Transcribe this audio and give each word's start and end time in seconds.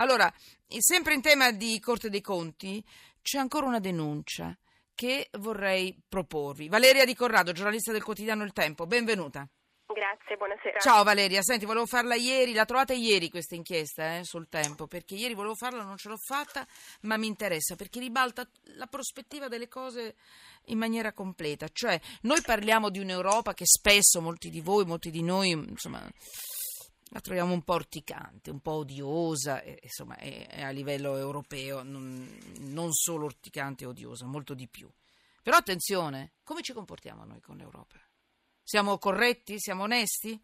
Allora, 0.00 0.32
sempre 0.78 1.12
in 1.12 1.20
tema 1.20 1.50
di 1.52 1.78
Corte 1.78 2.08
dei 2.08 2.22
Conti, 2.22 2.82
c'è 3.20 3.38
ancora 3.38 3.66
una 3.66 3.80
denuncia 3.80 4.56
che 4.94 5.28
vorrei 5.32 5.94
proporvi. 6.08 6.68
Valeria 6.68 7.04
Di 7.04 7.14
Corrado, 7.14 7.52
giornalista 7.52 7.92
del 7.92 8.02
quotidiano 8.02 8.42
Il 8.44 8.54
Tempo, 8.54 8.86
benvenuta. 8.86 9.46
Grazie, 9.86 10.36
buonasera. 10.38 10.78
Ciao 10.78 11.02
Valeria, 11.02 11.42
senti, 11.42 11.66
volevo 11.66 11.84
farla 11.84 12.14
ieri, 12.14 12.54
la 12.54 12.64
trovate 12.64 12.94
ieri 12.94 13.28
questa 13.28 13.56
inchiesta 13.56 14.16
eh, 14.16 14.24
sul 14.24 14.48
tempo, 14.48 14.86
perché 14.86 15.16
ieri 15.16 15.34
volevo 15.34 15.54
farla, 15.54 15.82
non 15.82 15.98
ce 15.98 16.08
l'ho 16.08 16.16
fatta, 16.16 16.66
ma 17.02 17.18
mi 17.18 17.26
interessa 17.26 17.76
perché 17.76 18.00
ribalta 18.00 18.48
la 18.76 18.86
prospettiva 18.86 19.48
delle 19.48 19.68
cose 19.68 20.14
in 20.66 20.78
maniera 20.78 21.12
completa. 21.12 21.68
Cioè, 21.70 22.00
noi 22.22 22.40
parliamo 22.40 22.88
di 22.88 23.00
un'Europa 23.00 23.52
che 23.52 23.66
spesso 23.66 24.22
molti 24.22 24.48
di 24.48 24.62
voi, 24.62 24.86
molti 24.86 25.10
di 25.10 25.22
noi, 25.22 25.50
insomma, 25.50 26.08
la 27.12 27.20
troviamo 27.20 27.52
un 27.52 27.62
po' 27.62 27.74
orticante, 27.74 28.50
un 28.50 28.60
po' 28.60 28.72
odiosa, 28.72 29.62
e, 29.62 29.78
insomma, 29.82 30.16
è, 30.16 30.46
è 30.46 30.62
a 30.62 30.70
livello 30.70 31.16
europeo 31.16 31.82
non, 31.82 32.38
non 32.60 32.92
solo 32.92 33.24
orticante 33.24 33.84
e 33.84 33.88
odiosa, 33.88 34.26
molto 34.26 34.54
di 34.54 34.68
più. 34.68 34.88
Però 35.42 35.56
attenzione, 35.56 36.32
come 36.44 36.62
ci 36.62 36.72
comportiamo 36.72 37.24
noi 37.24 37.40
con 37.40 37.56
l'Europa? 37.56 37.98
Siamo 38.62 38.98
corretti? 38.98 39.58
Siamo 39.58 39.84
onesti? 39.84 40.40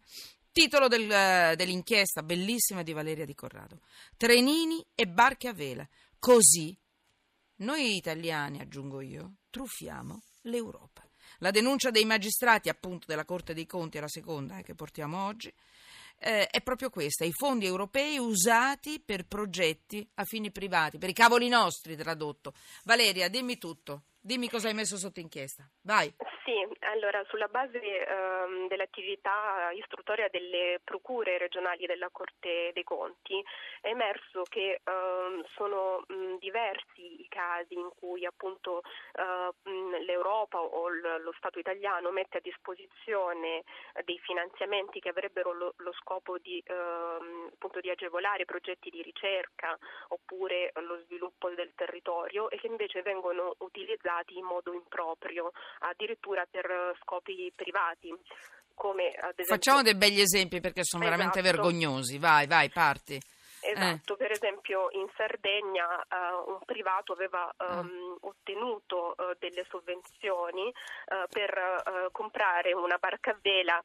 Titolo 0.51 0.87
del, 0.87 1.55
dell'inchiesta 1.55 2.23
bellissima 2.23 2.83
di 2.83 2.91
Valeria 2.91 3.25
Di 3.25 3.35
Corrado. 3.35 3.81
Trenini 4.17 4.83
e 4.95 5.07
barche 5.07 5.47
a 5.47 5.53
vela. 5.53 5.87
Così 6.19 6.75
noi 7.57 7.95
italiani, 7.95 8.59
aggiungo 8.59 8.99
io, 9.01 9.35
truffiamo 9.49 10.21
l'Europa. 10.41 11.07
La 11.39 11.51
denuncia 11.51 11.91
dei 11.91 12.05
magistrati, 12.05 12.69
appunto, 12.69 13.05
della 13.07 13.25
Corte 13.25 13.53
dei 13.53 13.65
Conti, 13.65 13.97
è 13.97 14.01
la 14.01 14.07
seconda 14.07 14.57
eh, 14.57 14.63
che 14.63 14.75
portiamo 14.75 15.25
oggi, 15.25 15.53
eh, 16.19 16.47
è 16.47 16.61
proprio 16.61 16.89
questa, 16.89 17.25
i 17.25 17.31
fondi 17.31 17.65
europei 17.65 18.17
usati 18.17 18.99
per 18.99 19.25
progetti 19.25 20.07
a 20.15 20.23
fini 20.23 20.51
privati, 20.51 20.97
per 20.97 21.09
i 21.09 21.13
cavoli 21.13 21.47
nostri 21.47 21.95
tradotto. 21.95 22.53
Valeria, 22.83 23.27
dimmi 23.27 23.57
tutto, 23.57 24.03
dimmi 24.19 24.49
cosa 24.49 24.67
hai 24.67 24.73
messo 24.73 24.97
sotto 24.97 25.19
inchiesta. 25.19 25.69
Vai. 25.81 26.13
Sì, 26.47 26.65
allora 26.85 27.21
sulla 27.27 27.49
base 27.49 27.77
ehm, 28.07 28.69
dell'attività 28.69 29.69
istruttoria 29.73 30.29
delle 30.29 30.79
procure 30.81 31.37
regionali 31.37 31.85
della 31.85 32.07
Corte 32.09 32.71
dei 32.73 32.85
Conti 32.85 33.43
è 33.81 33.89
emerso 33.89 34.43
che 34.43 34.79
ehm, 34.81 35.43
sono 35.55 36.05
mh, 36.07 36.37
diversi 36.39 37.19
i 37.21 37.27
casi 37.27 37.73
in 37.73 37.89
cui 37.99 38.25
appunto 38.25 38.81
eh, 39.15 39.99
l'Europa 40.05 40.61
o 40.61 40.87
l- 40.87 41.21
lo 41.21 41.33
Stato 41.35 41.59
italiano 41.59 42.11
mette 42.11 42.37
a 42.37 42.41
disposizione 42.41 43.63
dei 44.05 44.17
finanziamenti 44.19 45.01
che 45.01 45.09
avrebbero 45.09 45.51
lo, 45.51 45.73
lo 45.79 45.91
scopo 45.99 46.37
di, 46.37 46.63
ehm, 46.65 47.49
appunto 47.55 47.81
di 47.81 47.89
agevolare 47.89 48.45
progetti 48.45 48.89
di 48.89 49.01
ricerca 49.01 49.77
oppure 50.09 50.71
lo 50.75 51.01
sviluppo 51.03 51.49
del 51.49 51.73
territorio 51.75 52.49
e 52.49 52.57
che 52.57 52.67
invece 52.67 53.01
vengono 53.01 53.53
utilizzati 53.59 54.37
in 54.37 54.45
modo 54.45 54.71
improprio, 54.71 55.51
addirittura 55.79 56.36
addirittura 56.37 56.45
per 56.49 56.97
scopi 57.01 57.51
privati. 57.55 58.13
Esempio... 58.79 59.45
Facciamo 59.45 59.81
dei 59.81 59.95
begli 59.95 60.19
esempi 60.19 60.59
perché 60.59 60.83
sono 60.83 61.03
esatto. 61.03 61.17
veramente 61.17 61.41
vergognosi. 61.41 62.19
Vai, 62.19 62.45
vai, 62.45 62.69
parti. 62.69 63.19
Esatto, 63.67 64.13
eh. 64.13 64.17
per 64.17 64.31
esempio 64.31 64.87
in 64.91 65.07
Sardegna 65.15 65.85
uh, 65.85 66.49
un 66.51 66.59
privato 66.65 67.13
aveva 67.13 67.53
um, 67.57 68.17
uh. 68.21 68.27
ottenuto 68.27 69.15
uh, 69.17 69.35
delle 69.39 69.65
sovvenzioni 69.69 70.73
per 71.29 72.09
comprare 72.11 72.73
una 72.73 72.97
barca 72.97 73.31
a 73.31 73.37
vela 73.41 73.81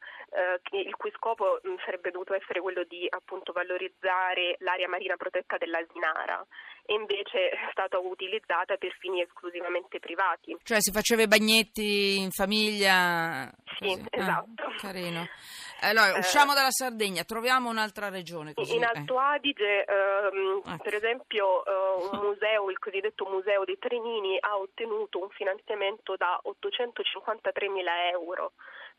il 0.70 0.94
cui 0.96 1.10
scopo 1.12 1.60
mh, 1.62 1.74
sarebbe 1.84 2.10
dovuto 2.10 2.34
essere 2.34 2.60
quello 2.60 2.84
di 2.84 3.06
appunto 3.08 3.52
valorizzare 3.52 4.56
l'area 4.58 4.88
marina 4.88 5.16
protetta 5.16 5.56
dell'Asinara 5.56 6.44
e 6.84 6.94
invece 6.94 7.50
è 7.50 7.68
stata 7.70 7.98
utilizzata 7.98 8.76
per 8.76 8.94
fini 8.98 9.22
esclusivamente 9.22 10.00
privati. 10.00 10.56
Cioè 10.62 10.80
si 10.80 10.90
faceva 10.90 11.22
i 11.22 11.28
bagnetti 11.28 12.18
in 12.18 12.30
famiglia? 12.30 13.50
Sì, 13.78 13.86
così. 13.86 14.00
Ah, 14.10 14.18
esatto. 14.18 14.62
Ah, 14.64 14.74
carino. 14.78 15.26
Allora, 15.82 16.16
usciamo 16.18 16.52
eh, 16.52 16.54
dalla 16.54 16.70
Sardegna, 16.70 17.24
troviamo 17.24 17.68
un'altra 17.68 18.08
regione. 18.08 18.54
Così. 18.54 18.76
In 18.76 18.84
Alto 18.84 19.18
Adige, 19.18 19.84
ehm, 19.84 20.62
ah. 20.64 20.76
per 20.78 20.94
esempio, 20.94 21.64
eh, 21.64 22.08
un 22.12 22.20
museo, 22.20 22.70
il 22.70 22.78
cosiddetto 22.78 23.26
Museo 23.26 23.64
dei 23.64 23.78
Trenini, 23.78 24.36
ha 24.38 24.56
ottenuto 24.56 25.20
un 25.20 25.28
finanziamento 25.30 26.16
da 26.16 26.38
853 26.42 27.68
mila 27.68 28.08
euro 28.10 28.52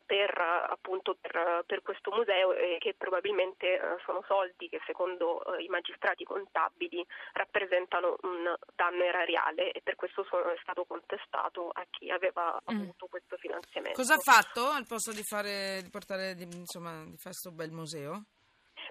per, 0.05 0.29
appunto, 0.37 1.17
per, 1.19 1.63
per 1.65 1.81
questo 1.81 2.11
museo 2.11 2.53
e 2.53 2.77
che 2.79 2.93
probabilmente 2.97 3.65
eh, 3.75 3.79
sono 4.05 4.23
soldi 4.27 4.67
che 4.69 4.81
secondo 4.85 5.41
eh, 5.55 5.63
i 5.63 5.67
magistrati 5.67 6.23
contabili 6.23 7.05
rappresentano 7.33 8.17
un 8.21 8.53
danno 8.75 9.03
erariale 9.03 9.71
e 9.71 9.81
per 9.81 9.95
questo 9.95 10.25
sono, 10.29 10.51
è 10.51 10.57
stato 10.61 10.85
contestato 10.85 11.69
a 11.69 11.85
chi 11.89 12.09
aveva 12.09 12.61
mm. 12.71 12.75
avuto 12.75 13.07
questo 13.07 13.37
finanziamento. 13.37 13.99
Cosa 13.99 14.15
ha 14.15 14.19
fatto 14.19 14.67
al 14.67 14.85
posto 14.85 15.11
di, 15.11 15.23
fare, 15.23 15.81
di 15.81 15.89
portare 15.89 16.35
di, 16.35 16.45
insomma, 16.73 17.03
di 17.03 17.17
fare 17.17 17.35
questo 17.35 17.51
bel 17.51 17.71
museo? 17.71 18.25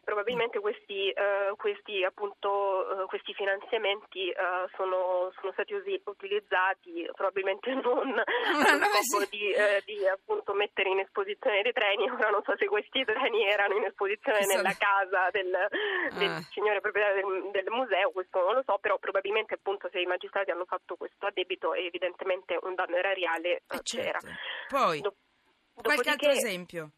probabilmente 0.05 0.59
questi, 0.59 1.11
eh, 1.11 1.55
questi, 1.57 2.05
appunto, 2.05 3.03
eh, 3.03 3.07
questi 3.07 3.35
finanziamenti 3.35 4.29
eh, 4.31 4.35
sono, 4.77 5.33
sono, 5.39 5.53
stati 5.53 5.75
usi- 5.75 6.01
utilizzati 6.05 7.09
probabilmente 7.13 7.73
non 7.79 8.19
allo 8.19 8.85
scopo 9.03 9.27
di, 9.31 9.51
eh, 9.53 9.83
di 9.85 10.07
appunto, 10.07 10.55
mettere 10.55 10.91
in 10.91 10.99
esposizione 10.99 11.63
dei 11.63 11.73
treni, 11.73 12.09
ora 12.11 12.31
non 12.31 12.43
so 12.43 12.55
se 12.57 12.67
questi 12.67 13.05
treni 13.05 13.47
erano 13.47 13.77
in 13.77 13.85
esposizione 13.85 14.47
nella 14.47 14.75
casa 14.77 15.31
del, 15.31 15.51
del 16.19 16.31
ah. 16.31 16.41
signore 16.51 16.81
proprietario 16.81 17.23
del, 17.23 17.51
del, 17.51 17.71
museo, 17.71 18.11
questo 18.11 18.43
non 18.43 18.55
lo 18.55 18.63
so, 18.67 18.79
però 18.79 18.99
probabilmente 18.99 19.55
appunto 19.55 19.89
se 19.91 20.01
i 20.01 20.07
magistrati 20.07 20.51
hanno 20.51 20.67
fatto 20.67 20.97
questo 20.97 21.27
addebito 21.27 21.75
evidentemente 21.75 22.59
un 22.63 22.75
danno 22.75 22.97
erariale 22.97 23.63
eh, 23.69 23.83
c'era. 23.83 24.19
Certo. 24.19 24.37
Poi, 24.69 25.01
Do- 25.01 25.15
qualche 25.81 26.11
altro 26.11 26.31
esempio? 26.31 26.91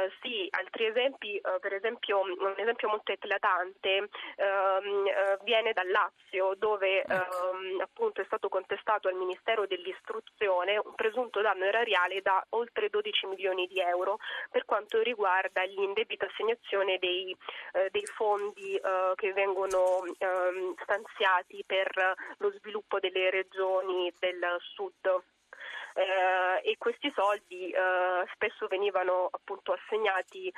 Uh, 0.00 0.10
sì, 0.22 0.48
altri 0.50 0.86
esempi, 0.86 1.40
uh, 1.42 1.58
per 1.60 1.74
esempio 1.74 2.20
un 2.20 2.54
esempio 2.56 2.88
molto 2.88 3.12
eclatante 3.12 4.08
uh, 4.08 5.44
viene 5.44 5.72
dal 5.72 5.88
Lazio 5.90 6.54
dove 6.56 7.02
ecco. 7.02 7.12
Ehm, 7.12 7.80
appunto 7.80 8.20
è 8.20 8.24
stato 8.24 8.48
contestato 8.48 9.08
al 9.08 9.14
Ministero 9.14 9.66
dell'Istruzione 9.66 10.78
un 10.78 10.94
presunto 10.94 11.40
danno 11.40 11.64
erariale 11.64 12.22
da 12.22 12.44
oltre 12.50 12.88
12 12.88 13.26
milioni 13.26 13.66
di 13.66 13.80
euro 13.80 14.18
per 14.50 14.64
quanto 14.64 15.00
riguarda 15.02 15.62
l'indebita 15.64 16.26
assegnazione 16.26 16.98
dei, 16.98 17.36
eh, 17.72 17.88
dei 17.90 18.06
fondi 18.06 18.80
che 19.14 19.32
vengono 19.32 20.02
ehm, 20.18 20.74
stanziati 20.82 21.62
per 21.66 22.14
lo 22.38 22.52
sviluppo 22.52 22.98
delle 22.98 23.30
regioni 23.30 24.12
del 24.18 24.56
sud 24.74 25.22
eh, 25.94 26.70
e 26.70 26.76
questi 26.78 27.12
soldi 27.14 27.70
eh, 27.70 28.26
spesso 28.34 28.66
venivano 28.68 29.28
appunto 29.30 29.72
assegnati 29.72 30.48
eh, 30.48 30.54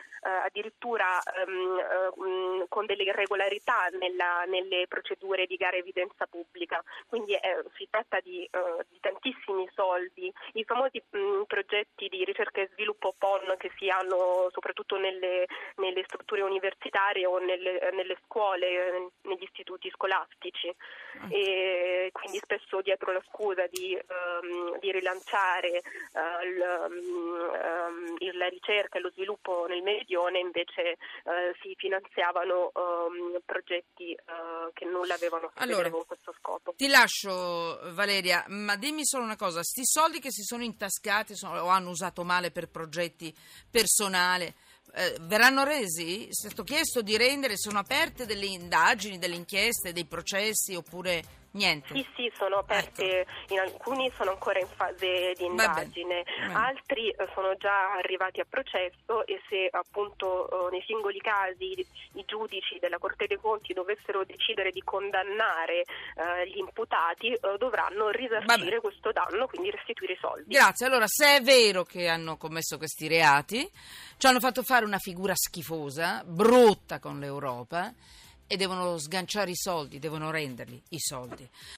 addirittura 0.47 1.23
ehm, 1.23 1.79
ehm, 1.79 2.65
con 2.69 2.87
delle 2.87 3.05
irregolarità 3.05 3.89
nella, 3.99 4.45
nelle 4.47 4.87
procedure 4.89 5.47
di 5.47 5.57
gara 5.57 5.77
evidenza 5.77 6.27
pubblica, 6.27 6.83
quindi 7.09 7.35
eh, 7.35 7.65
si 7.77 7.87
tratta 7.91 8.21
di, 8.21 8.45
eh, 8.45 8.87
di, 8.89 8.99
tantissimi 9.01 9.69
soldi. 9.93 10.33
I 10.55 10.65
famosi 10.65 11.03
mh, 11.11 11.43
progetti 11.47 12.09
di 12.09 12.25
ricerca 12.25 12.61
e 12.61 12.71
sviluppo 12.73 13.15
PON 13.17 13.55
che 13.59 13.71
si 13.77 13.89
hanno 13.89 14.49
soprattutto 14.51 14.97
nelle, 14.97 15.47
nelle 15.77 16.03
strutture 16.05 16.43
universitarie 16.43 17.27
o 17.27 17.39
nelle, 17.39 17.91
nelle 17.93 18.17
scuole, 18.25 19.11
negli 19.23 19.43
istituti 19.43 19.91
scolastici 19.91 20.69
ah. 20.69 21.27
e 21.31 22.11
quindi 22.13 22.39
spesso 22.39 22.81
dietro 22.81 23.13
la 23.13 23.23
scusa 23.29 23.67
di, 23.71 23.95
um, 23.97 24.79
di 24.79 24.91
rilanciare 24.91 25.11
lanciare 25.13 25.83
uh, 26.13 26.45
l, 26.47 26.61
um, 26.91 28.39
la 28.39 28.49
ricerca 28.49 28.99
e 28.99 29.01
lo 29.01 29.11
sviluppo 29.11 29.67
nel 29.69 29.83
meridione 29.83 30.39
invece 30.39 30.97
uh, 31.25 31.31
si 31.61 31.75
finanziavano 31.77 32.73
um, 32.75 33.39
progetti 33.45 34.17
uh, 34.27 34.73
che 34.73 34.85
nulla 34.87 35.15
avevano 35.15 35.47
a 35.47 35.53
che 35.53 35.63
allora, 35.63 35.91
con 35.91 36.05
questo 36.07 36.35
scopo. 36.39 36.75
Ti 36.77 36.89
lascio 36.89 37.79
Valeria, 37.93 38.45
ma 38.49 38.77
dimmi 38.77 39.05
solo 39.05 39.25
una 39.25 39.37
cosa, 39.37 39.63
sti 39.63 39.82
soldi 39.85 40.21
che 40.21 40.31
si 40.31 40.43
sono 40.43 40.63
intascati 40.63 41.37
sono, 41.37 41.61
o 41.61 41.69
hanno 41.69 41.91
usato 41.91 42.25
male 42.25 42.51
per 42.51 42.69
progetti 42.69 43.35
personali 43.71 44.53
eh, 44.95 45.17
verranno 45.23 45.65
resi? 45.65 46.27
È 46.27 46.33
stato 46.33 46.65
chiesto 46.65 47.03
di 47.03 47.17
rendere, 47.17 47.57
sono 47.57 47.79
aperte 47.79 48.27
delle 48.27 48.47
indagini, 48.47 49.19
delle 49.19 49.37
inchieste, 49.37 49.93
dei 49.93 50.05
processi 50.05 50.75
oppure 50.75 51.41
Niente. 51.53 51.95
Sì, 51.95 52.07
sì, 52.17 52.33
sono 52.35 52.59
aperte, 52.59 53.21
ecco. 53.21 53.53
in 53.53 53.61
alcuni 53.61 54.11
sono 54.17 54.31
ancora 54.31 54.59
in 54.59 54.67
fase 54.67 55.35
di 55.37 55.45
indagine, 55.45 56.25
altri 56.53 57.11
eh, 57.11 57.29
sono 57.35 57.55
già 57.57 57.93
arrivati 57.93 58.41
a 58.41 58.47
processo 58.49 59.27
e 59.27 59.41
se 59.49 59.69
appunto 59.71 60.69
eh, 60.69 60.71
nei 60.71 60.83
singoli 60.87 61.19
casi 61.19 61.87
i 62.15 62.25
giudici 62.27 62.79
della 62.81 62.99
Corte 62.99 63.27
dei 63.27 63.39
Conti 63.39 63.75
dovessero 63.75 64.25
decidere 64.25 64.71
di 64.71 64.83
condannare 64.83 65.81
eh, 65.81 66.49
gli 66.49 66.57
imputati 66.59 67.33
eh, 67.33 67.39
dovranno 67.59 68.09
risarcire 68.09 68.81
questo 68.81 69.13
danno, 69.13 69.47
quindi 69.47 69.71
restituire 69.71 70.15
i 70.15 70.19
soldi. 70.19 70.55
Grazie, 70.55 70.87
allora 70.87 71.07
se 71.07 71.37
è 71.37 71.41
vero 71.43 71.85
che 71.85 72.09
hanno 72.09 72.39
commesso 72.39 72.79
questi 72.79 73.09
reati, 73.09 73.71
ci 74.17 74.27
hanno 74.27 74.41
fatto 74.41 74.63
fare 74.63 74.87
una 74.87 74.99
figura 74.99 75.35
schifosa, 75.35 76.23
brutta 76.25 76.99
con 76.99 77.19
l'Europa 77.19 77.93
e 78.47 78.57
devono 78.57 78.99
sganciare 78.99 79.51
i 79.51 79.57
soldi, 79.57 79.99
devono 79.99 80.31
renderli 80.31 80.83
i 80.91 80.99
soldi. 80.99 81.49